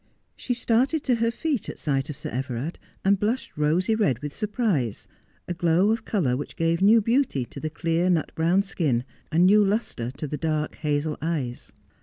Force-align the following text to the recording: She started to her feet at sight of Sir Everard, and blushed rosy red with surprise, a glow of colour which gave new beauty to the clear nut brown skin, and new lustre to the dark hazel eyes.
She 0.35 0.55
started 0.55 1.03
to 1.03 1.15
her 1.17 1.29
feet 1.29 1.69
at 1.69 1.77
sight 1.77 2.09
of 2.09 2.17
Sir 2.17 2.29
Everard, 2.31 2.79
and 3.05 3.19
blushed 3.19 3.55
rosy 3.55 3.93
red 3.93 4.17
with 4.23 4.33
surprise, 4.33 5.07
a 5.47 5.53
glow 5.53 5.91
of 5.91 6.05
colour 6.05 6.35
which 6.35 6.55
gave 6.55 6.81
new 6.81 7.01
beauty 7.01 7.45
to 7.45 7.59
the 7.59 7.69
clear 7.69 8.09
nut 8.09 8.31
brown 8.33 8.63
skin, 8.63 9.03
and 9.31 9.45
new 9.45 9.63
lustre 9.63 10.09
to 10.09 10.25
the 10.25 10.37
dark 10.37 10.77
hazel 10.77 11.19
eyes. 11.21 11.71